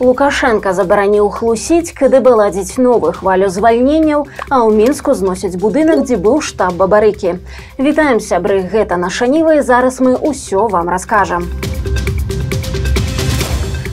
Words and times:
Лукашенко 0.00 0.72
забараніў 0.72 1.26
хлусіць, 1.28 1.92
КДБ 1.92 2.32
ладзіць 2.40 2.80
новы 2.80 3.12
хвалю 3.12 3.52
звальненняў, 3.52 4.24
а 4.48 4.64
ў 4.64 4.72
мінску 4.72 5.12
зносяць 5.12 5.60
будынак, 5.60 6.08
дзе 6.08 6.16
быў 6.16 6.40
штаб 6.40 6.80
бабарыкі. 6.80 7.36
Вітаем 7.76 8.16
сябры, 8.24 8.64
гэта 8.64 8.96
наша 8.96 9.28
ніва 9.28 9.60
і 9.60 9.66
зараз 9.72 10.00
мы 10.00 10.16
ўсё 10.16 10.72
вам 10.72 10.88
раскажам. 10.88 11.44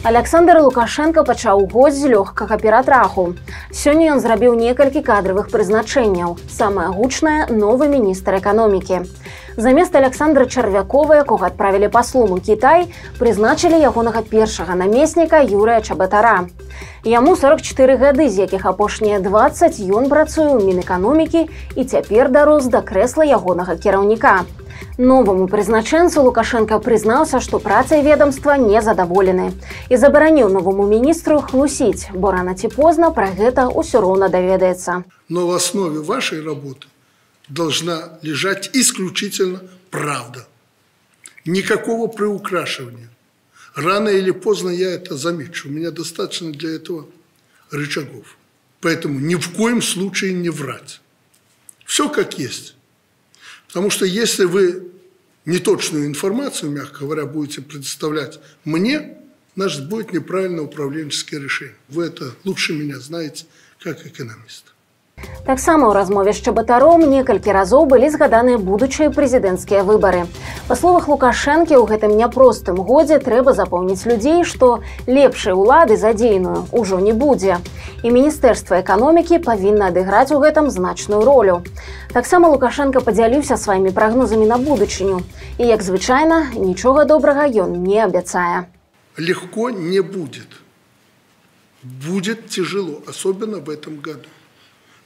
Александр 0.08 0.62
Лукашенко 0.64 1.26
пачаў 1.28 1.68
год 1.68 1.92
з 1.92 2.08
лёгкага 2.08 2.56
ператраху. 2.62 3.36
Сёння 3.76 4.16
ён 4.16 4.22
зрабіў 4.24 4.54
некалькі 4.56 5.02
кадравых 5.04 5.52
прызначэнняў. 5.52 6.38
Самае 6.48 6.88
гучнае 6.96 7.52
новы 7.52 7.92
міністр 7.92 8.40
эканомікі. 8.40 9.04
Замест 9.58 9.98
Александра 10.00 10.46
Чарвякова, 10.46 11.18
якога 11.28 11.52
адправілі 11.52 11.92
паслом 11.92 12.32
у 12.32 12.40
Кітай, 12.40 12.88
прызначылі 13.20 13.76
ягонага 13.84 14.24
першага 14.24 14.80
намесніка 14.80 15.44
Юрыя 15.44 15.84
Чабатара. 15.84 16.48
Яму 17.04 17.36
44 17.36 18.00
гады, 18.00 18.30
з 18.30 18.48
якіх 18.48 18.64
апошнія 18.64 19.20
20 19.20 19.76
ён 19.92 20.08
працуе 20.08 20.56
ў 20.56 20.64
мінэканомікі 20.72 21.52
і 21.76 21.84
цяпер 21.84 22.32
дарос 22.32 22.72
да 22.72 22.80
крэсла 22.80 23.28
ягонага 23.28 23.76
кіраўніка. 23.76 24.48
Новаму 24.99 25.49
прызначэнцу 25.49 26.23
Лукашенко 26.23 26.79
прызнаўся, 26.79 27.41
што 27.41 27.59
працай 27.59 28.03
ведомства 28.03 28.57
незадаволены 28.61 29.53
і 29.89 29.97
забараніў 29.97 30.53
новаму 30.53 30.87
міністру 30.87 31.41
хлусіць, 31.41 32.13
бо 32.15 32.33
рана 32.33 32.55
ці 32.55 32.69
позна 32.69 33.11
пра 33.11 33.31
гэта 33.33 33.69
ўсё 33.73 34.05
роўна 34.05 34.29
даведаецца. 34.29 35.05
Но 35.29 35.47
в 35.47 35.53
основе 35.57 36.01
вашей 36.01 36.45
работы 36.45 36.89
должна 37.49 38.19
лежать 38.23 38.71
исключительно 38.73 39.61
правда. 39.91 40.47
Никакого 41.45 42.07
приукрашивания. 42.07 43.09
Рано 43.75 44.09
или 44.09 44.31
поздно 44.31 44.69
я 44.69 44.91
это 44.91 45.17
замечу. 45.17 45.69
У 45.69 45.73
меня 45.73 45.91
достаточно 45.91 46.53
для 46.53 46.71
этого 46.77 47.07
рычагов. 47.71 48.37
Поэтому 48.81 49.21
ни 49.21 49.35
в 49.35 49.53
коем 49.57 49.81
случае 49.81 50.35
не 50.35 50.51
врать. 50.51 51.01
Все 51.87 52.09
как 52.09 52.39
есть. 52.39 52.75
Потому 53.68 53.90
что 53.90 54.06
если 54.06 54.46
вы 54.46 54.88
неточную 55.46 56.06
информацию, 56.06 56.72
мягко 56.72 57.06
говоря, 57.06 57.26
будете 57.26 57.62
предоставлять 57.62 58.40
мне, 58.66 59.18
значит, 59.56 59.88
будет 59.90 60.14
неправильное 60.14 60.64
управленческое 60.64 61.40
решение. 61.40 61.76
Вы 61.90 62.06
это 62.06 62.32
лучше 62.44 62.74
меня 62.74 63.00
знаете, 63.00 63.46
как 63.80 64.06
экономист. 64.06 64.74
Таксама 65.48 65.90
ў 65.90 65.98
размове 65.98 66.32
з 66.36 66.46
чабатаром 66.46 67.02
некалькі 67.10 67.50
разоў 67.56 67.88
былі 67.90 68.10
згаданыя 68.14 68.62
будучыя 68.62 69.10
прэзідэнцкія 69.16 69.82
выбары. 69.88 70.28
Па 70.68 70.76
словах 70.78 71.08
Лукашэнкі 71.10 71.74
ў 71.74 71.90
гэтым 71.90 72.14
няпростым 72.20 72.78
годзе 72.90 73.18
трэба 73.18 73.56
запомніць 73.58 74.06
людзей, 74.06 74.44
што 74.46 74.84
лепшай 75.08 75.58
улады 75.58 75.98
задзейную 75.98 76.70
ўжо 76.70 77.00
не 77.02 77.18
будзе. 77.18 77.58
І 78.07 78.11
міністэрства 78.11 78.81
эканомікі 78.83 79.39
павінна 79.43 79.91
адыграць 79.95 80.35
у 80.35 80.41
гэтым 80.43 80.71
значную 80.71 81.23
ролю. 81.25 81.63
Таксама 82.13 82.49
Лукашенко 82.49 83.01
падзяліўся 83.01 83.57
сваімі 83.57 83.91
прагнозамі 83.91 84.47
на 84.47 84.59
будучыню. 84.59 85.23
І 85.59 85.67
як 85.67 85.83
звычайна, 85.83 86.53
нічога 86.55 87.05
добрага 87.05 87.47
ён 87.47 87.83
не 87.83 87.99
абяцае. 88.05 88.67
Легко 89.19 89.71
не 89.71 90.01
будет. 90.03 90.49
Будет 91.83 92.49
тяжело, 92.49 93.03
особенно 93.07 93.59
в 93.59 93.69
этом 93.69 94.01
году. 94.01 94.29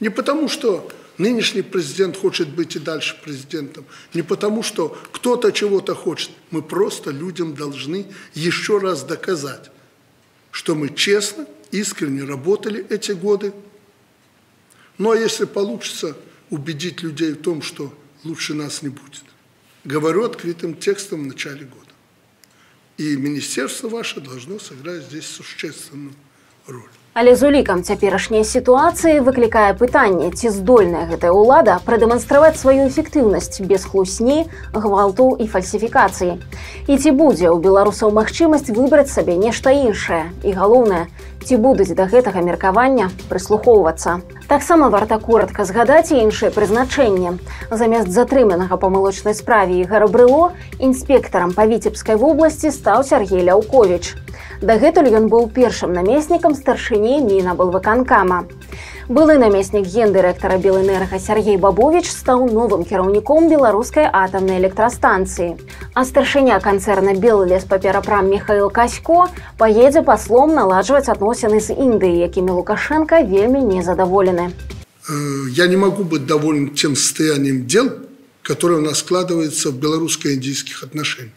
Не 0.00 0.10
потому, 0.10 0.48
что 0.48 0.88
нынешний 1.18 1.62
президент 1.62 2.16
хочет 2.16 2.48
быть 2.48 2.76
и 2.76 2.78
дальше 2.78 3.16
президентом, 3.22 3.84
не 4.14 4.22
потому, 4.22 4.62
что 4.62 4.96
кто-то 5.12 5.52
чего-то 5.52 5.94
хочет. 5.94 6.30
Мы 6.50 6.62
просто 6.62 7.10
людям 7.10 7.54
должны 7.54 8.06
еще 8.34 8.78
раз 8.78 9.04
доказать, 9.04 9.70
что 10.50 10.74
мы 10.74 10.94
честно, 10.94 11.46
искренне 11.71 12.23
работали 12.23 12.85
эти 12.89 13.11
годы. 13.11 13.53
Ну 14.97 15.11
а 15.11 15.17
если 15.17 15.45
получится 15.45 16.15
убедить 16.49 17.01
людей 17.01 17.33
в 17.33 17.41
том, 17.41 17.61
что 17.61 17.93
лучше 18.23 18.53
нас 18.53 18.81
не 18.81 18.89
будет. 18.89 19.23
Говорю 19.83 20.23
открытым 20.23 20.75
текстом 20.75 21.23
в 21.23 21.27
начале 21.27 21.65
года. 21.65 21.81
И 22.97 23.15
министерство 23.15 23.89
ваше 23.89 24.21
должно 24.21 24.59
сыграть 24.59 25.03
здесь 25.03 25.25
существенную 25.25 26.13
роль. 26.67 26.89
Але 27.13 27.35
з 27.35 27.43
улікам 27.43 27.83
цяперашняй 27.83 28.45
сітуацыі 28.47 29.19
выклікае 29.19 29.75
пытанне, 29.75 30.31
ці 30.31 30.47
здольная 30.47 31.03
гэтая 31.11 31.35
ўлада 31.35 31.83
прадэманстраваць 31.83 32.55
сваю 32.55 32.87
эфектыўнасць 32.87 33.59
без 33.67 33.83
хлусні, 33.83 34.47
гвалту 34.71 35.35
і 35.35 35.43
фальсіфікацыі. 35.43 36.39
І 36.87 36.93
ці 36.95 37.11
будзе 37.11 37.51
ў 37.51 37.59
беларусаў 37.59 38.15
магчымасць 38.15 38.71
выбраць 38.71 39.11
сабе 39.11 39.35
нешта 39.35 39.75
іншае. 39.75 40.31
І 40.47 40.55
галоўнае, 40.55 41.11
ці 41.45 41.57
будуць 41.57 41.93
да 41.97 42.05
гэтага 42.05 42.41
меркавання 42.45 43.09
прыслухоўвацца. 43.29 44.21
Таксама 44.47 44.89
варта 44.89 45.17
коротка 45.17 45.65
згадаць 45.65 46.11
і 46.11 46.21
іншае 46.21 46.51
прызначэнне. 46.51 47.37
Замест 47.71 48.09
затрыманага 48.11 48.77
па 48.77 48.89
малочнай 48.89 49.33
справе 49.33 49.79
Ігара 49.81 50.07
Брыло 50.07 50.51
інспектарам 50.79 51.53
па 51.57 51.65
віцебскай 51.65 52.15
вобласці 52.15 52.71
стаў 52.71 53.03
Сергей 53.03 53.45
Ляўковіч. 53.47 54.15
Дагэтуль 54.61 55.09
ён 55.17 55.25
быў 55.25 55.47
першым 55.49 55.93
намеснікам 55.97 56.53
старшыні 56.53 57.21
міна 57.25 57.55
был 57.57 57.71
выканкама. 57.73 58.45
Былы 59.08 59.38
намеснік 59.38 59.86
гендырэктара 59.86 60.58
Белэнерга 60.58 61.20
Сергей 61.22 61.56
Бабович 61.56 62.10
стаў 62.10 62.48
новым 62.50 62.82
кіраўніком 62.82 63.46
беларускай 63.48 64.08
атамнай 64.10 64.58
электрастанцыі. 64.58 65.54
А 65.94 66.04
старшыня 66.04 66.58
канцэрна 66.60 67.14
белы 67.14 67.46
лес 67.46 67.64
паперапрам 67.64 68.26
Михаил 68.28 68.68
Касько 68.70 69.28
паедзе 69.58 70.02
паслом 70.02 70.54
наладжваць 70.58 71.08
адносіны 71.08 71.60
з 71.60 71.78
Індыі, 71.78 72.18
якімі 72.26 72.50
Лукашенко 72.58 73.22
вельмі 73.22 73.62
незадаволены. 73.62 74.50
Э, 75.08 75.48
я 75.50 75.66
не 75.66 75.76
могу 75.76 76.02
быть 76.02 76.26
доволен 76.26 76.74
тем 76.74 76.96
состоянием 76.96 77.66
дел, 77.66 77.92
которое 78.42 78.78
у 78.78 78.82
нас 78.82 78.98
складывается 78.98 79.70
в 79.70 79.78
белорусско-индийских 79.78 80.82
отношениях. 80.82 81.32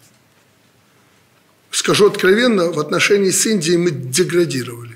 Скажу 1.72 2.08
откровенно, 2.08 2.72
в 2.72 2.80
отношении 2.80 3.30
с 3.30 3.46
Индией 3.46 3.78
мы 3.78 3.92
деградировали. 3.92 4.93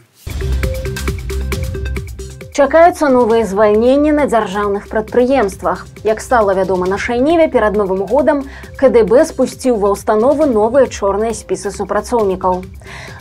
Чакаюцца 2.58 3.06
новыя 3.06 3.46
звальненні 3.46 4.10
на 4.10 4.24
дзяржаўных 4.26 4.88
прадпрыемствах. 4.90 5.86
Як 6.02 6.18
стала 6.20 6.54
вядома 6.58 6.88
нашай 6.90 7.20
ніве 7.22 7.46
перад 7.46 7.78
новым 7.78 8.02
годам 8.02 8.40
КДБ 8.80 9.22
спусціў 9.30 9.78
ва 9.78 9.94
ўстановы 9.94 10.50
новыя 10.50 10.90
чорныя 10.90 11.38
спісы 11.38 11.70
супрацоўнікаў. 11.70 12.66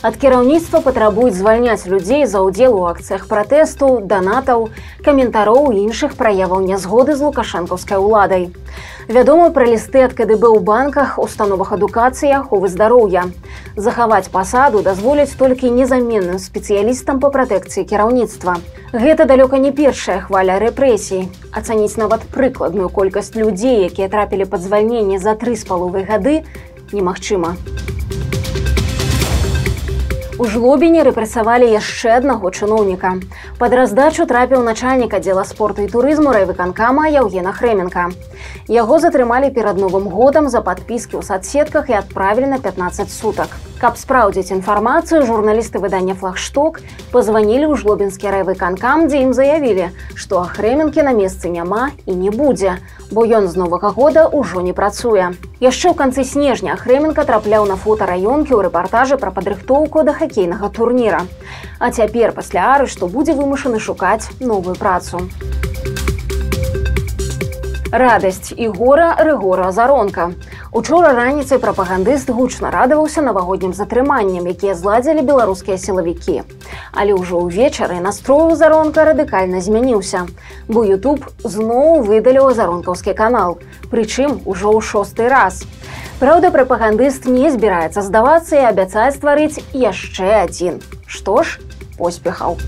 Ад 0.02 0.18
кіраўніцтва 0.18 0.82
патрабуюць 0.82 1.38
звальняць 1.38 1.86
людзей 1.86 2.26
за 2.26 2.42
ўдзел 2.42 2.74
у 2.82 2.90
акцыях 2.90 3.30
пратэсту, 3.30 4.02
данатаў, 4.02 4.74
каментароў 5.06 5.70
і 5.70 5.86
іншых 5.86 6.18
праяваў 6.18 6.66
нязгоды 6.66 7.14
з 7.14 7.22
лукашэнкаўскай 7.22 8.02
уладай. 8.02 8.50
Вядома 9.08 9.48
пра 9.56 9.64
лісты 9.64 10.02
ад 10.04 10.12
КДБ 10.12 10.52
ў 10.52 10.60
банках, 10.60 11.16
установах 11.16 11.72
адукацыі 11.72 12.44
аховы 12.44 12.68
здароўя. 12.68 13.22
Захаваць 13.72 14.28
пасаду 14.28 14.82
дазволяць 14.84 15.32
толькі 15.32 15.72
незаменным 15.72 16.36
спецыялістам 16.36 17.16
па 17.16 17.32
пратэкцыі 17.32 17.88
кіраўніцтва. 17.88 18.60
Гэта 18.92 19.24
далёка 19.24 19.56
не 19.56 19.72
першая 19.72 20.20
хваля 20.28 20.60
рэпрэсій. 20.60 21.24
Ацаніць 21.56 21.96
нават 21.96 22.28
прыкладную 22.28 22.92
колькасць 22.92 23.32
людзей, 23.32 23.88
якія 23.88 24.12
трапілі 24.12 24.44
пад 24.44 24.60
звальненне 24.60 25.16
за 25.16 25.32
тры 25.40 25.56
з 25.56 25.64
паловай 25.64 26.04
гады, 26.04 26.44
немагчыма. 26.92 27.56
У 30.38 30.46
жлобіне 30.46 31.02
рэпрэсавалі 31.02 31.66
яшчэ 31.66 32.12
аднаго 32.16 32.50
чыноўніка. 32.54 33.10
Пад 33.58 33.72
раздачу 33.78 34.26
трапіў 34.32 34.62
начальнік 34.62 35.16
аддзела 35.18 35.42
спорту 35.48 35.82
і 35.82 35.90
турызму 35.90 36.34
райвыканкама 36.36 37.08
Яўгена 37.10 37.50
Хрэменка. 37.56 38.04
Яго 38.70 39.00
затрымалі 39.02 39.50
перад 39.56 39.82
новым 39.82 40.06
годам 40.06 40.46
за 40.52 40.62
падпіскі 40.62 41.18
ў 41.18 41.26
садсетках 41.26 41.90
і 41.90 41.98
адправілі 42.02 42.54
на 42.54 42.62
15 42.62 43.10
сутак. 43.10 43.58
Каб 43.78 43.94
спраўдзіць 43.94 44.50
інфармацыю, 44.50 45.22
журналісты 45.22 45.78
выдання 45.78 46.14
флагшток 46.18 46.80
пазванілі 47.14 47.70
ў 47.70 47.78
жлобінскі 47.78 48.26
райвыканкам, 48.34 49.06
дзе 49.06 49.22
ім 49.22 49.30
заявілі, 49.30 49.94
што 50.18 50.42
ахрэменкі 50.42 51.06
на 51.06 51.14
месцы 51.14 51.46
няма 51.46 51.94
і 52.02 52.16
не 52.18 52.34
будзе, 52.34 52.82
бо 53.14 53.22
ён 53.22 53.46
з 53.46 53.54
новага 53.54 53.94
года 53.94 54.26
ўжо 54.34 54.66
не 54.66 54.74
працуе. 54.74 55.30
Яшчэ 55.62 55.90
ў 55.90 55.94
канцы 55.94 56.26
снежня 56.26 56.74
Хрэменка 56.74 57.22
трапляў 57.22 57.70
на 57.70 57.78
фотараёнкі 57.78 58.50
ў 58.50 58.66
рэпартажы 58.66 59.14
пра 59.14 59.30
падрыхтоўку 59.30 60.02
да 60.02 60.10
хакейнага 60.10 60.74
турніра. 60.74 61.22
А 61.78 61.94
цяпер 61.94 62.34
пасля 62.34 62.74
ары, 62.74 62.90
што 62.90 63.06
будзе 63.06 63.38
вымушаны 63.38 63.78
шукаць 63.78 64.26
новую 64.42 64.74
працу. 64.74 65.22
Радасць 67.94 68.50
і 68.58 68.74
гора 68.74 69.14
рэгора 69.22 69.70
заронка. 69.70 70.34
Учора 70.70 71.12
раніцай 71.16 71.58
прапагандыст 71.58 72.28
гучна 72.28 72.68
радаваўся 72.70 73.22
навагоднім 73.24 73.72
затрыманнем, 73.72 74.44
якія 74.52 74.74
зладзілі 74.76 75.24
беларускія 75.24 75.80
сілавікі. 75.80 76.44
Але 76.92 77.16
ўжо 77.16 77.40
ўвечары 77.40 77.96
настрою 78.04 78.52
заронка 78.52 79.08
радыкальна 79.08 79.64
змяніўся. 79.64 80.28
Бо 80.68 80.84
YouTube 80.84 81.24
зноў 81.40 82.04
выдаліў 82.04 82.52
заронкаўскі 82.52 83.16
канал. 83.16 83.56
Прычым 83.88 84.44
ужо 84.44 84.68
ў 84.76 84.84
шосты 84.84 85.32
раз. 85.32 85.64
Праўда, 86.20 86.52
прапагандыст 86.52 87.24
не 87.24 87.48
збіраецца 87.48 88.04
здавацца 88.04 88.60
і 88.60 88.68
абяцае 88.68 89.08
стварыць 89.16 89.64
яшчэ 89.72 90.44
адзін. 90.44 90.84
Што 91.08 91.48
ж, 91.48 91.64
поспехаў. 91.96 92.60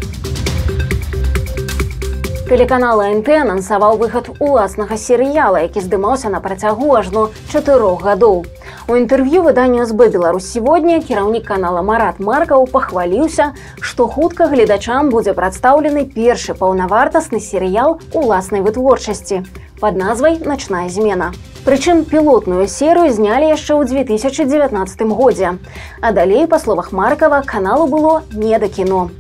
Тэлеканал 2.51 2.99
НТ 2.99 3.29
анансаваў 3.47 3.93
выхад 3.99 4.29
уласнага 4.43 4.97
серыяла, 4.99 5.61
які 5.63 5.83
здымаўся 5.85 6.33
на 6.35 6.41
працягу 6.43 6.89
ажно 6.99 7.29
чатырох 7.47 8.03
гадоў. 8.03 8.43
У 8.91 8.97
інтэрв'ю 8.99 9.45
выданню 9.47 9.87
СБ 9.87 10.09
Беларусь 10.11 10.51
сегодня 10.51 10.99
кіраўнік 10.99 11.47
канала 11.47 11.85
Марат 11.87 12.19
Маркаў 12.19 12.67
пахваліўся, 12.73 13.55
што 13.79 14.09
хутка 14.11 14.51
гледачам 14.51 15.15
будзе 15.15 15.31
прадстаўлены 15.39 16.11
першы 16.11 16.59
паўнавартасны 16.59 17.39
серыял 17.39 18.01
уласнай 18.19 18.67
вытворчасці 18.67 19.47
под 19.79 20.03
назвай 20.03 20.43
начная 20.43 20.89
змена. 20.91 21.31
Прычым 21.61 22.07
пілотную 22.09 22.65
серыю 22.73 23.13
знялі 23.13 23.53
яшчэ 23.53 23.77
ў 23.77 23.85
2019 23.85 25.05
годзе. 25.13 25.59
А 26.01 26.13
далей, 26.17 26.47
па 26.49 26.59
словах 26.59 26.89
Маркава, 26.93 27.43
каналу 27.45 27.87
было 27.87 28.23
не 28.33 28.57
да 28.59 28.69
кіно. 28.69 29.11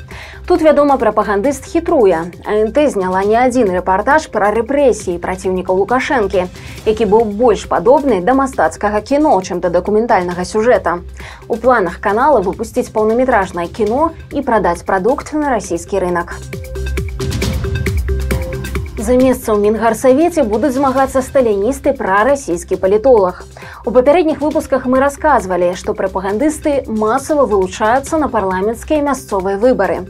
Тут, 0.48 0.62
вядома, 0.62 0.96
прапагандыст 0.96 1.68
хітруе. 1.68 2.32
АНТ 2.48 2.78
зняла 2.90 3.20
не 3.28 3.36
адзін 3.36 3.68
рэпартаж 3.76 4.32
пра 4.32 4.48
рэпрэсіі 4.56 5.20
праціўнікаў 5.20 5.84
Лукашэнкі, 5.84 6.48
які 6.88 7.04
быў 7.04 7.28
больш 7.28 7.68
падобны 7.68 8.24
да 8.24 8.32
мастацкага 8.32 9.04
кіно, 9.04 9.36
чым 9.44 9.60
да 9.60 9.68
дакументальнага 9.68 10.48
сюжэта. 10.48 11.04
У 11.46 11.60
планах 11.60 12.00
канала 12.00 12.40
выпусціць 12.40 12.88
паўнаметражнае 12.88 13.68
кіно 13.68 14.16
і 14.32 14.40
прадаць 14.40 14.82
прадукт 14.82 15.36
на 15.36 15.52
расійскі 15.52 16.08
рынок. 16.08 16.40
За 19.10 19.16
месца 19.18 19.50
ў 19.50 19.58
мінгарсавеце 19.58 20.42
будуць 20.46 20.76
змагацца 20.76 21.18
сталіністы 21.26 21.92
пра 21.98 22.18
расійскі 22.28 22.76
палітолог. 22.78 23.40
У 23.82 23.90
папярэдніх 23.90 24.38
выпусках 24.38 24.86
мы 24.86 25.02
расказвалі, 25.02 25.72
што 25.74 25.98
прапагандысты 25.98 26.86
масава 26.86 27.42
вылучаюцца 27.42 28.22
на 28.22 28.30
парламенцкія 28.30 29.02
мясцовыя 29.02 29.58
выбары. 29.58 30.06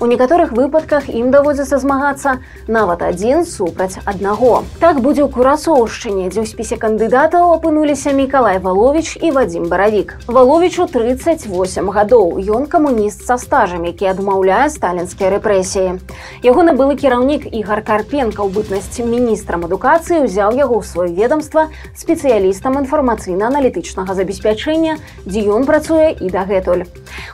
У 0.00 0.06
некаторых 0.06 0.52
выпадках 0.54 1.08
ім 1.10 1.30
даводзіцца 1.34 1.78
змагацца 1.82 2.38
нават 2.70 3.02
адзін 3.02 3.42
супраць 3.42 3.98
аднаго. 4.04 4.62
Так 4.78 5.00
будзе 5.02 5.26
ў 5.26 5.30
курасоўшчыне, 5.34 6.30
дзе 6.30 6.42
ў 6.42 6.46
спісе 6.46 6.78
кандыдатаў 6.78 7.50
апынуліся 7.58 8.14
Мікалай 8.14 8.62
Валовіч 8.62 9.18
і 9.18 9.34
Вадзім 9.34 9.66
Баравік. 9.66 10.14
Валовічу 10.30 10.86
38 10.86 11.90
гадоў. 11.90 12.38
Ён 12.38 12.70
камуніст 12.70 13.26
са 13.26 13.38
стажам, 13.42 13.84
які 13.90 14.06
адмаўляе 14.14 14.70
сталінскія 14.70 15.34
рэпрэсіі. 15.34 15.98
Ягоны 16.46 16.78
былы 16.78 16.94
кіраўнік 16.94 17.50
Ігар 17.50 17.82
Карпенка 17.82 18.46
ў 18.46 18.54
бытнасці 18.54 19.02
міністрам 19.02 19.66
адукацыі 19.66 20.22
ўзяў 20.30 20.54
яго 20.54 20.78
ў 20.78 20.84
сваё 20.86 21.10
ведомства 21.10 21.68
спецыялістам 21.98 22.78
інфармацыйна-аналітычнага 22.86 24.14
забеспячэння, 24.14 25.02
дзе 25.26 25.42
ён 25.50 25.66
працуе 25.66 26.14
і 26.14 26.30
дагэтуль. 26.30 26.86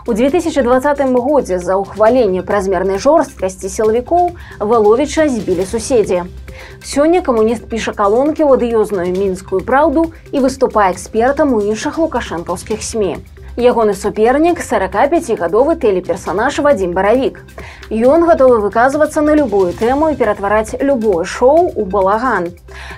У 0.09 0.13
2020 0.17 1.05
годзе 1.21 1.59
за 1.61 1.77
ўхваленне 1.77 2.34
празмернай 2.43 2.99
жорсткасці 2.99 3.69
сілавікоў 3.69 4.35
валовіча 4.59 5.29
збілі 5.29 5.69
суседзі. 5.69 6.25
Сёння 6.83 7.23
камуніст 7.23 7.69
піша 7.71 7.93
калонкі 7.93 8.43
ў 8.43 8.59
адыёзную 8.59 9.15
мінскую 9.15 9.63
праўду 9.63 10.11
і 10.33 10.43
выступае 10.43 10.91
экспертам 10.97 11.55
у 11.55 11.63
іншых 11.63 11.99
лукашэнкаўскіх 12.03 12.83
сМ. 12.83 13.23
Ягоны 13.55 13.95
супернік 13.95 14.59
45гадовы 14.59 15.79
тэлеперсанаж 15.79 16.59
Вадзім 16.59 16.91
баравік. 16.91 17.39
Ён 17.87 18.27
гатовы 18.27 18.59
выказвацца 18.59 19.23
на 19.23 19.39
любую 19.39 19.71
тэму 19.79 20.11
і 20.11 20.19
ператвараць 20.19 20.75
любое 20.81 21.23
шоу 21.23 21.71
у 21.71 21.85
балаган. 21.87 22.51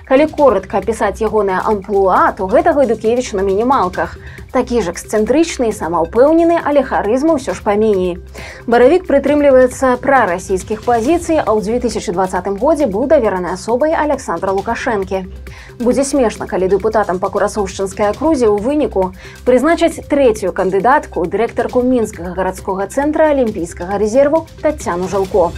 Калі 0.07 0.27
коротка 0.27 0.79
апісаць 0.79 1.21
ягонае 1.21 1.59
амплуа, 1.63 2.31
то 2.37 2.47
гэта 2.47 2.73
гайдукевіч 2.73 3.33
на 3.33 3.43
мінімалках. 3.43 4.17
Такі 4.51 4.81
ж 4.81 4.95
эксцэнтрычны 4.95 5.75
самаўпэўнены, 5.75 6.57
але 6.63 6.81
харызма 6.81 7.35
ўсё 7.35 7.51
ж 7.53 7.61
паменей. 7.61 8.17
Баравік 8.65 9.05
прытрымліваецца 9.05 9.99
пра 9.99 10.25
расійскіх 10.25 10.87
пазіцый, 10.87 11.37
а 11.43 11.51
ў 11.51 11.79
2020 11.79 12.47
годзе 12.57 12.87
быў 12.87 13.11
давераны 13.11 13.53
асобай 13.53 13.93
Александра 13.93 14.55
Лукашэнкі. 14.55 15.27
Будзе 15.79 16.03
смешна, 16.03 16.47
калі 16.47 16.71
дэпутатам 16.73 17.19
па 17.19 17.29
курасоўшчынскай 17.29 18.09
акрузе 18.09 18.49
ў 18.49 18.57
выніку 18.57 19.13
прызначаць 19.45 20.01
трэцюю 20.09 20.55
кандыдатку 20.55 21.27
дырэктарку 21.29 21.85
мінскага 21.85 22.33
гарадскога 22.33 22.87
цэнтра 22.89 23.29
алімпійскага 23.35 24.01
рэзерву 24.01 24.47
Тацяну 24.63 25.11
Жалко. 25.11 25.51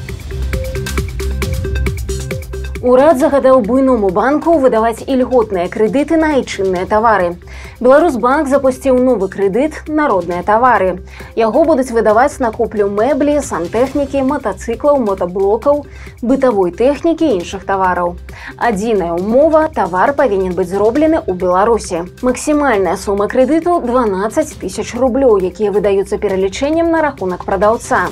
Урад 2.81 3.17
загадаў 3.19 3.59
буйному 3.59 4.07
банку 4.15 4.53
выдаваць 4.63 5.03
ільготныя 5.03 5.67
крэдыты 5.67 6.15
на 6.19 6.27
айчынныя 6.35 6.85
тавары. 6.87 7.35
Беларусбанк 7.83 8.47
запусціў 8.47 9.01
новы 9.03 9.27
крэдыт 9.33 9.89
народныя 9.89 10.45
тавары. 10.47 11.03
Яго 11.35 11.65
будуць 11.67 11.91
выдаваць 11.91 12.39
на 12.39 12.53
куплю 12.55 12.87
мэблі, 12.87 13.35
сантэхнікі, 13.43 14.23
матацыклаў, 14.29 15.01
мотаблокаў, 15.09 15.83
бытавой 16.23 16.71
тэхнікі 16.71 17.27
іншых 17.41 17.67
тавараў. 17.67 18.15
Адзіная 18.55 19.11
умова 19.11 19.67
тавар 19.75 20.15
павінен 20.15 20.55
быць 20.55 20.71
зроблены 20.71 21.19
ў 21.19 21.35
Беларусі. 21.35 22.07
Максімальная 22.23 22.95
сума 22.95 23.27
крэдыту 23.27 23.75
12 23.83 24.55
тысяч 24.63 24.95
рублёў, 24.95 25.35
якія 25.51 25.75
выдаюцца 25.75 26.15
пералічэннем 26.15 26.95
на 26.95 27.03
рахунак 27.03 27.43
прадаўца. 27.43 28.07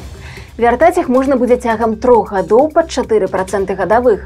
Вяртаць 0.58 0.98
іх 0.98 1.10
можна 1.14 1.36
будзе 1.38 1.56
цягам 1.62 1.92
трох 2.02 2.32
гадоў 2.34 2.72
пад 2.74 2.88
4 2.90 3.28
проценты 3.30 3.76
гадавых. 3.78 4.24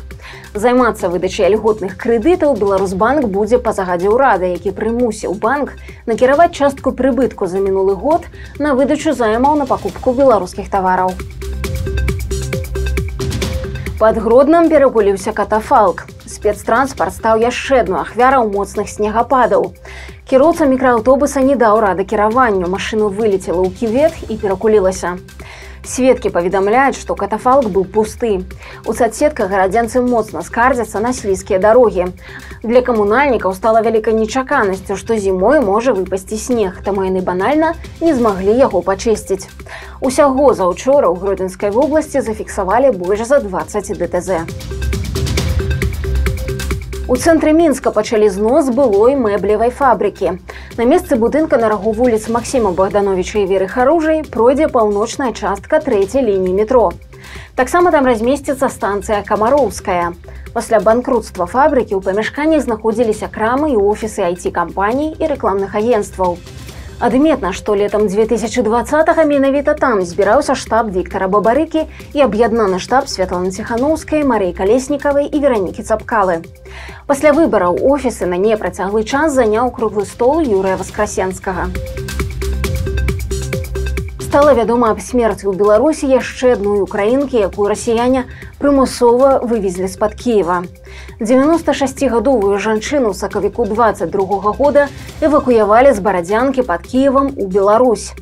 Займацца 0.55 1.09
выдачай 1.11 1.51
льготных 1.51 1.97
крэдытаў 1.99 2.55
Беларусбанк 2.55 3.27
будзе 3.27 3.59
па 3.59 3.73
загадзе 3.75 4.07
ўрада, 4.07 4.47
які 4.47 4.71
прымусіў 4.77 5.35
банк 5.35 5.75
накіраваць 6.07 6.55
частку 6.55 6.95
прыбытку 6.95 7.51
за 7.51 7.59
мінулы 7.59 7.95
год 7.99 8.31
на 8.59 8.71
выдачу 8.79 9.11
займаў 9.11 9.59
на 9.59 9.67
пакупку 9.67 10.15
беларускіх 10.15 10.71
тавараў. 10.71 11.11
Пад 13.99 14.15
гроднам 14.15 14.71
перакуліўся 14.71 15.35
катафалк. 15.35 16.07
Спецтранспарт 16.31 17.13
стаў 17.19 17.43
яшчэ 17.43 17.83
адну 17.83 17.99
ахвяраў 17.99 18.47
моцных 18.55 18.87
снегападаў. 18.87 19.73
Кіроўца 20.31 20.63
мікрааўтобуса 20.63 21.43
не 21.43 21.59
даў 21.59 21.83
рады 21.83 22.07
кіраванню, 22.07 22.71
машыну 22.71 23.11
вылецела 23.11 23.67
ў 23.67 23.69
ківет 23.75 24.15
і 24.31 24.39
перакулілася. 24.39 25.19
Сведкі 25.83 26.29
паведамляюць, 26.29 26.99
што 26.99 27.15
катафалк 27.17 27.65
быў 27.73 27.85
пусты. 27.89 28.45
У 28.85 28.93
садсетках 28.93 29.49
гарадзянцы 29.49 30.01
моцна 30.05 30.43
скардзяцца 30.45 31.01
на 31.01 31.13
слізкія 31.13 31.57
дарогі. 31.59 32.13
Для 32.61 32.81
камунальнікаў 32.85 33.55
стала 33.57 33.81
вялікай 33.81 34.13
нечаканасцю, 34.13 34.95
што 34.95 35.17
зімой 35.17 35.59
можа 35.65 35.97
выпасці 35.97 36.37
снег, 36.37 36.83
таму 36.85 37.07
яны 37.09 37.25
банальна 37.25 37.73
не 38.01 38.13
змаглі 38.13 38.53
яго 38.61 38.85
пачысціць. 38.85 39.49
Усяго 40.01 40.53
заўчора 40.53 41.09
ў 41.09 41.17
гродзенскай 41.17 41.73
вобласці 41.73 42.21
зафіксавалі 42.21 42.93
больш 42.93 43.25
за 43.25 43.41
20 43.41 43.97
ДТЗ. 43.97 44.80
У 47.11 47.15
цэнтры 47.19 47.51
мінска 47.51 47.91
пачалі 47.91 48.27
знос 48.31 48.69
былой 48.71 49.17
мэблевай 49.19 49.67
фабрыкі. 49.75 50.29
На 50.77 50.85
месцы 50.87 51.17
будынка 51.19 51.57
на 51.59 51.67
рагу 51.67 51.91
вуліц 51.91 52.29
Масіма 52.31 52.71
Богдановича 52.71 53.41
і 53.41 53.49
веры 53.49 53.67
харужай 53.67 54.23
пройдзе 54.23 54.69
паўночная 54.71 55.33
частка 55.35 55.81
трэцяй 55.83 56.23
лініі 56.23 56.55
метро. 56.61 56.85
Таксама 57.59 57.91
там 57.91 58.07
размесціцца 58.07 58.71
станцыя 58.71 59.27
камароўская. 59.27 60.15
Пасля 60.55 60.79
банкрутства 60.79 61.51
фабрыкі 61.51 61.99
ў 61.99 62.01
памяшканні 62.07 62.63
знаходзіліся 62.63 63.27
крамы 63.27 63.75
і 63.75 63.81
офісы 63.91 64.23
айці-кампаній 64.31 65.11
і 65.19 65.33
рэкламных 65.35 65.75
агенстваў. 65.75 66.39
Адметна, 67.01 67.49
што 67.51 67.73
летам 67.73 68.05
2020 68.07 69.25
менавіта 69.25 69.73
там 69.73 70.03
збіраўся 70.05 70.53
штаб 70.53 70.91
Віктара 70.93 71.25
Бабарыкі 71.25 71.87
і 72.13 72.21
аб'яднаны 72.21 72.77
штаб 72.77 73.09
Святланы 73.09 73.49
Ціханаўскай, 73.49 74.21
Марэй 74.21 74.53
Калеснікавай 74.53 75.25
і 75.25 75.41
веранікі 75.41 75.81
цапкалы. 75.81 76.45
Пасля 77.09 77.33
выбараў 77.33 77.81
офісы 77.81 78.29
на 78.29 78.37
непрацяглы 78.37 79.01
час 79.01 79.33
заняў 79.33 79.73
круглы 79.73 80.05
стол 80.05 80.45
Юрыя 80.45 80.77
Васкрасенскага 80.77 81.73
стала 84.31 84.53
вядома 84.53 84.95
аб 84.95 85.01
смерці 85.03 85.51
ў 85.51 85.59
беларусі 85.59 86.07
яшчэ 86.07 86.55
адной 86.55 86.79
украінкі 86.87 87.35
якую 87.35 87.67
расіяне 87.67 88.21
прымусова 88.63 89.43
вывезлі 89.43 89.91
з-пад 89.91 90.15
кіева. 90.15 90.63
96гадовую 91.19 92.55
жанчыну 92.55 93.11
сакавіку 93.11 93.67
22 93.67 94.55
года 94.55 94.87
эвакуявалі 95.19 95.91
з 95.91 95.99
барадзянкі 95.99 96.63
пад 96.63 96.87
кіевам 96.87 97.35
у 97.35 97.51
Беларусь. 97.51 98.15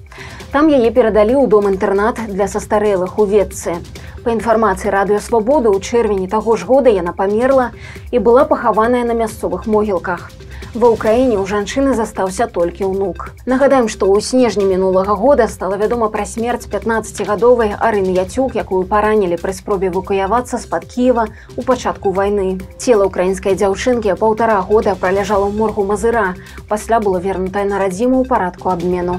Там 0.50 0.74
яе 0.74 0.89
перадалі 0.89 1.38
ў 1.38 1.46
дом 1.46 1.70
інтэрнат 1.70 2.25
для 2.25 2.50
састарэлых 2.50 3.22
у 3.22 3.30
ветцы 3.30 3.78
по 4.25 4.34
інфармацыі 4.34 4.89
радыёвабоды 4.89 5.70
ў 5.70 5.78
чэрвені 5.78 6.25
таго 6.25 6.58
ж 6.58 6.66
года 6.66 6.89
яна 6.89 7.13
памерла 7.13 7.70
і 8.10 8.18
была 8.18 8.50
пахаваная 8.50 9.06
на 9.06 9.13
мясцовых 9.13 9.70
могілках 9.70 10.34
Ва 10.70 10.94
ўкраіне 10.94 11.34
ў 11.42 11.50
жанчыны 11.50 11.98
застаўся 11.98 12.46
толькі 12.46 12.94
ўнук. 12.94 13.34
Нагадаем, 13.50 13.90
што 13.90 14.06
ў 14.06 14.22
снежні 14.22 14.70
мінулага 14.70 15.18
года 15.18 15.50
стала 15.50 15.82
вядома 15.82 16.14
пра 16.14 16.30
смерць 16.30 16.70
15гадовай 16.70 17.74
Арыны 17.74 18.14
Яцюк, 18.14 18.54
якую 18.54 18.86
паранілі 18.86 19.42
пры 19.42 19.58
спробе 19.58 19.90
эвакуявацца 19.90 20.62
з-пад 20.62 20.86
Кіева 20.86 21.26
у 21.58 21.66
пачатку 21.66 22.14
вайны. 22.14 22.62
Цела 22.78 23.10
украінскай 23.10 23.58
дзяўчынкі 23.58 24.14
паўтара 24.14 24.62
года 24.62 24.94
праляжала 24.94 25.50
ў 25.50 25.58
моргу 25.58 25.90
мазыра. 25.90 26.38
Пасля 26.70 27.02
было 27.02 27.18
вернутае 27.18 27.66
на 27.66 27.82
радзіму 27.82 28.22
ў 28.22 28.30
парадку 28.30 28.70
абмену. 28.70 29.18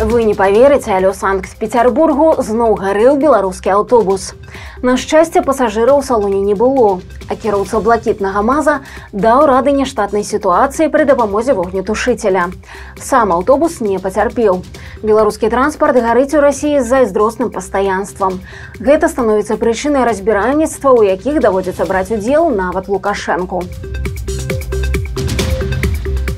Вы 0.00 0.24
не 0.24 0.32
поверыце, 0.32 0.96
але 0.96 1.10
ў 1.10 1.14
Санкт-Петербургу 1.18 2.40
зноў 2.40 2.80
гарэў 2.80 3.20
беларускі 3.20 3.76
аўтобус. 3.76 4.32
На 4.80 4.94
шчасце 4.94 5.42
пасажыраў 5.42 5.98
у 5.98 6.02
салоне 6.06 6.38
не 6.38 6.54
было, 6.54 7.00
а 7.26 7.34
кіроўца 7.34 7.80
блакітнага 7.82 8.42
маза 8.46 8.76
даў 9.10 9.42
рады 9.50 9.74
няштатнай 9.74 10.22
сітуацыі 10.22 10.86
пры 10.94 11.02
дапамозе 11.08 11.56
вогнетушыцеля. 11.58 12.46
Сам 12.94 13.34
аўтобус 13.34 13.80
не 13.82 13.98
пацярпеў. 13.98 14.62
Беларускі 15.02 15.50
транспарт 15.50 15.98
гарыць 15.98 16.30
у 16.38 16.44
рассіі 16.46 16.78
з 16.78 16.86
зайздросным 16.86 17.50
пастаянствам. 17.50 18.38
Гэта 18.78 19.10
становіцца 19.10 19.58
прычынай 19.58 20.06
разбіральніцтва, 20.06 20.94
у 20.94 21.02
якіх 21.02 21.42
даводзіцца 21.42 21.82
браць 21.82 22.14
удзел 22.14 22.46
нават 22.54 22.86
лукашэнку. 22.86 23.66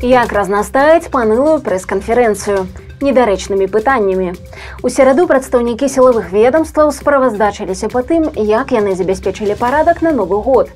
Як 0.01 0.33
разнастаяць 0.33 1.13
панылую 1.13 1.61
прэс-канферэнцыю 1.61 2.65
недарэчнымі 3.01 3.67
пытаннямі. 3.67 4.35
У 4.83 4.89
сераду 4.89 5.27
прадстаўнікі 5.27 5.89
сілавых 5.89 6.33
ведомстваў 6.33 6.93
справаздачыліся 6.93 7.89
па 7.89 8.05
тым, 8.05 8.29
як 8.37 8.73
яны 8.77 8.95
забяспечылі 8.95 9.57
парадак 9.57 10.03
на 10.03 10.13
новы 10.13 10.43
год. 10.43 10.69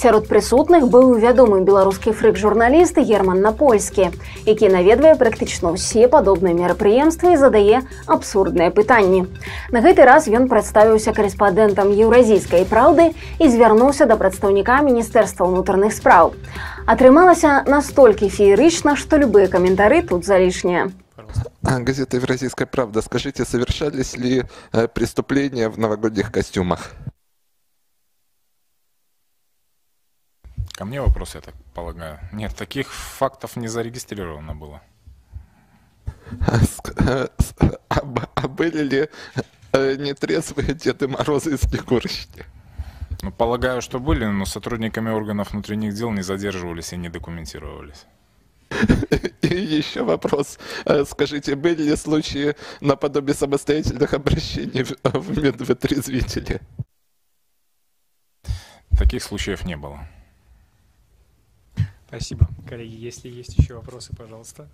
Сярод 0.00 0.28
прысутных 0.30 0.86
быў 0.88 1.18
вядомы 1.18 1.60
беларускі 1.66 2.14
фрык-журналіст 2.14 2.96
герман 3.02 3.42
напольскі, 3.42 4.08
які 4.46 4.70
наведвае 4.70 5.12
практычна 5.18 5.74
ўсе 5.74 6.06
падобныя 6.06 6.54
мерапрыемствы 6.54 7.34
і 7.34 7.40
задае 7.42 7.82
абсурдныя 8.06 8.70
пытанні. 8.70 9.26
На 9.74 9.82
гэты 9.82 10.06
раз 10.06 10.30
ён 10.30 10.46
прадставіўся 10.46 11.12
корэспандэнтам 11.12 11.90
еўразійскай 11.90 12.64
праўды 12.70 13.10
і 13.42 13.50
звярнуўся 13.50 14.06
да 14.06 14.14
прадстаўніка 14.14 14.78
міністэрства 14.86 15.50
ўнутраных 15.50 15.92
спраў. 15.92 16.32
Атрымалася 16.86 17.66
настолькі 17.66 18.30
феерычна, 18.30 18.94
што 18.96 19.18
любыя 19.18 19.50
каментары 19.50 20.06
тут 20.06 20.24
залішнія. 20.24 20.88
Газета 21.62 22.16
«Евразийская 22.16 22.66
правда». 22.66 23.02
Скажите, 23.02 23.44
совершались 23.44 24.16
ли 24.16 24.44
э, 24.72 24.88
преступления 24.88 25.68
в 25.68 25.78
новогодних 25.78 26.32
костюмах? 26.32 26.92
Ко 30.72 30.84
мне 30.84 31.00
вопрос, 31.00 31.34
я 31.34 31.40
так 31.40 31.54
полагаю. 31.74 32.18
Нет, 32.32 32.56
таких 32.56 32.92
фактов 32.92 33.56
не 33.56 33.68
зарегистрировано 33.68 34.54
было. 34.54 34.80
А, 36.46 37.28
а, 37.88 38.28
а 38.34 38.48
были 38.48 38.82
ли 38.82 39.08
э, 39.72 39.96
нетрезвые 39.96 40.74
Деды 40.74 41.08
Морозы 41.08 41.54
и 41.54 41.56
Снегурочки? 41.56 42.46
Ну, 43.22 43.32
полагаю, 43.32 43.82
что 43.82 43.98
были, 43.98 44.24
но 44.24 44.46
сотрудниками 44.46 45.10
органов 45.10 45.52
внутренних 45.52 45.94
дел 45.94 46.10
не 46.12 46.22
задерживались 46.22 46.92
и 46.92 46.96
не 46.96 47.08
документировались. 47.08 48.06
И 49.42 49.54
еще 49.54 50.02
вопрос. 50.02 50.58
Э, 50.84 51.04
скажите, 51.04 51.54
были 51.56 51.82
ли 51.82 51.96
случаи 51.96 52.54
наподобие 52.80 53.34
самостоятельных 53.34 54.14
обращений 54.14 54.84
в 55.02 55.38
медвотрезвители? 55.38 56.60
Таких 58.98 59.22
случаев 59.22 59.64
не 59.64 59.76
было. 59.76 60.06
Спасибо. 62.08 62.48
Коллеги, 62.68 62.96
если 62.96 63.28
есть 63.28 63.56
еще 63.56 63.74
вопросы, 63.74 64.14
пожалуйста. 64.16 64.68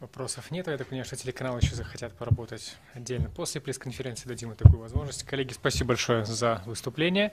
Вопросов 0.00 0.50
нет. 0.50 0.66
Я 0.66 0.76
так 0.76 0.88
понимаю, 0.88 1.04
что 1.04 1.16
телеканалы 1.16 1.60
еще 1.60 1.74
захотят 1.74 2.12
поработать 2.14 2.76
отдельно 2.94 3.30
после 3.30 3.60
пресс-конференции. 3.60 4.28
Дадим 4.28 4.50
им 4.50 4.56
такую 4.56 4.80
возможность. 4.80 5.24
Коллеги, 5.24 5.52
спасибо 5.52 5.88
большое 5.88 6.24
за 6.24 6.62
выступление. 6.66 7.32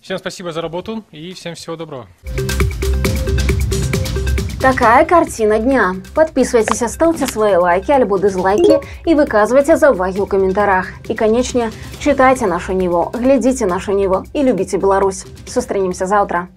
Всем 0.00 0.18
спасибо 0.18 0.52
за 0.52 0.62
работу 0.62 1.04
и 1.10 1.32
всем 1.32 1.54
всего 1.54 1.76
доброго. 1.76 2.08
Такая 4.66 5.04
картина 5.04 5.60
дня. 5.60 5.94
Подписывайтесь, 6.12 6.82
оставьте 6.82 7.28
свои 7.28 7.54
лайки 7.54 7.92
альбо 7.92 8.18
дизлайки 8.18 8.80
и 9.04 9.14
выказывайте 9.14 9.76
заваги 9.76 10.18
в 10.18 10.26
комментариях. 10.26 10.88
И, 11.08 11.14
конечно, 11.14 11.70
читайте 12.00 12.48
нашу 12.48 12.72
ніву, 12.72 13.12
глядите 13.14 13.64
нашу 13.66 13.92
ніву 13.92 14.24
и 14.32 14.42
любите 14.42 14.76
Беларусь. 14.76 15.24
Сустрэнемся 15.46 16.06
завтра. 16.06 16.48